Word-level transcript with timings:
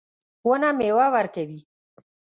ونه 0.47 0.69
میوه 0.79 1.07
ورکوي 1.15 1.59